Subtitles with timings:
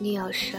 [0.00, 0.58] 女友说，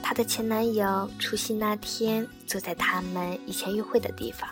[0.00, 4.48] 她的前男友除夕那天坐在他们以前约会的地方，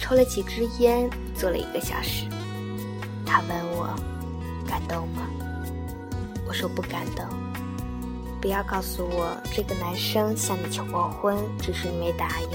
[0.00, 2.26] 抽了几支烟，坐了一个小时。
[3.24, 3.94] 他问我，
[4.66, 5.28] 感动吗？
[6.48, 7.24] 我说不感动。
[8.40, 12.48] 不要告诉我这个男生向你求过婚，只是你没答应。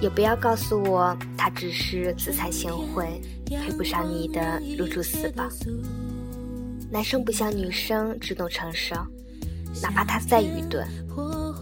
[0.00, 5.48] 也不要告诉我他只是自惭形秽，配不上你的入住死抱。
[6.92, 8.94] 男生不像女生主动成熟，
[9.80, 10.86] 哪怕他再愚钝，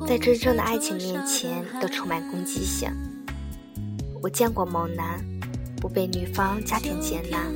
[0.05, 2.91] 在真正的爱情面前都充满攻击性。
[4.21, 5.25] 我见过某男，
[5.77, 7.47] 不被女方家庭接纳，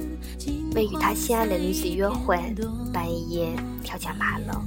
[0.77, 2.39] 为与他心爱的女子约会，
[2.93, 4.63] 半夜跳下马楼。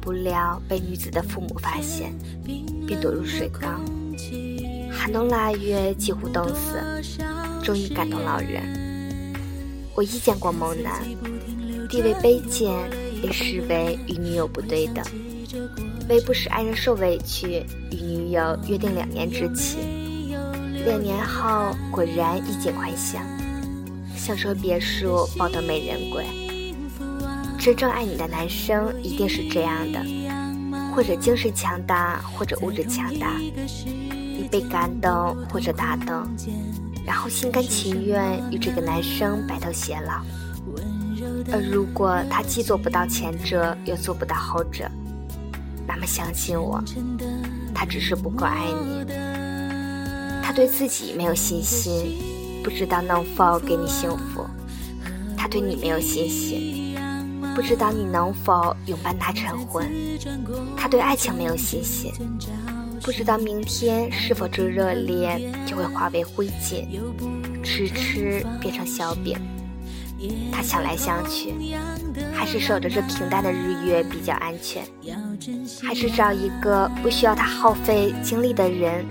[0.00, 2.14] 不料被女子的父母发现，
[2.86, 3.84] 并躲入水缸。
[4.90, 6.80] 寒冬腊月，几乎冻死，
[7.62, 8.77] 终于感动老人。
[9.98, 11.02] 我遇见过猛男，
[11.88, 12.72] 地位卑贱，
[13.20, 15.04] 被视为与女友不对等，
[16.08, 19.78] 为不使爱人受委屈，与女友约定两年之期。
[20.84, 23.20] 两年后，果然衣锦还乡，
[24.14, 26.24] 享受别墅，抱得美人归。
[27.58, 30.00] 真正爱你的男生一定是这样的，
[30.94, 33.36] 或者精神强大，或者物质强大。
[33.36, 36.24] 你被感动或者打动，
[37.08, 40.20] 然后心甘情愿与这个男生白头偕老。
[41.50, 44.86] 而如果他既做不到前者，又做不到后者，
[45.86, 46.84] 那么相信我，
[47.74, 49.06] 他只是不够爱你。
[50.42, 52.18] 他对自己没有信心，
[52.62, 54.46] 不知道能否给你幸福。
[55.34, 56.94] 他对你没有信心。
[57.54, 59.90] 不知道你能否永伴他成婚？
[60.76, 62.12] 他对爱情没有信心，
[63.08, 66.84] 不知道明天是否这热烈就会化为灰烬，
[67.64, 69.34] 吃吃变成小饼。
[70.52, 71.54] 他想来想去，
[72.34, 74.84] 还是守着这平淡的日月比较安全，
[75.82, 79.06] 还是找一个不需要他耗费精力的人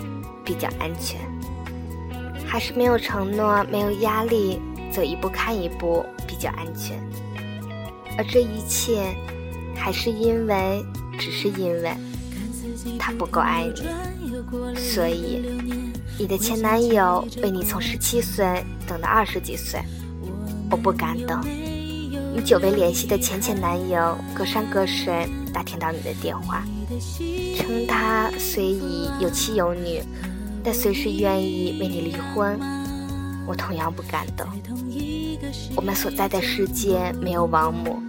[0.46, 1.20] 比较安全，
[2.46, 7.02] 还是没有承诺、没有压力，走一步看一步比较安全。
[8.16, 9.12] 而这一切，
[9.76, 10.86] 还是因为，
[11.18, 11.92] 只是因为，
[13.00, 15.44] 他不够爱你，所以，
[16.18, 19.80] 你的前男友为你从十七岁等到二十几岁，
[20.70, 21.42] 我不敢等。
[22.36, 26.64] 你久未联系的前前男友，隔山隔水打听到你的电话，
[27.56, 30.02] 称他虽已有妻有女，
[30.64, 32.60] 但随时愿意为你离婚，
[33.48, 34.48] 我同样不敢等。
[35.76, 38.00] 我们所在的世界没有王母，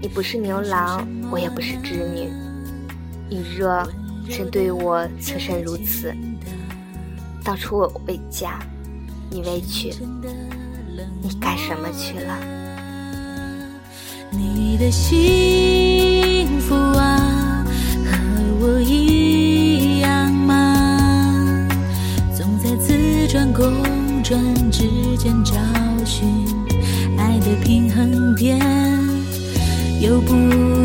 [0.00, 2.30] 你不是牛郎，我也不是织女。
[3.28, 3.86] 你若
[4.30, 6.14] 真对我此生如此，
[7.42, 8.60] 当初我未嫁，
[9.28, 9.92] 你未娶，
[11.20, 12.38] 你干什么去了？
[14.30, 17.66] 你的幸福啊，
[18.06, 18.16] 和
[18.60, 21.68] 我一样吗？
[22.36, 23.82] 总在自转公
[24.22, 25.54] 转之间找
[26.04, 26.24] 寻
[27.18, 27.38] 爱。
[27.40, 28.60] 的平衡点
[30.00, 30.30] 有不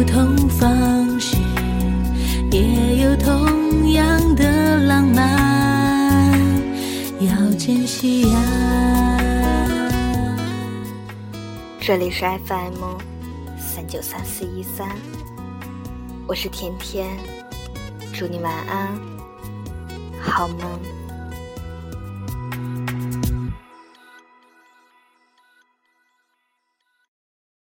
[0.07, 1.34] 同方式，
[3.17, 6.29] 同样的浪漫，
[7.19, 8.37] 要珍惜呀。
[11.79, 12.97] 这里是 FM
[13.57, 14.89] 三九三四一三，
[16.27, 17.07] 我是甜甜，
[18.13, 18.89] 祝你晚安，
[20.19, 21.04] 好梦。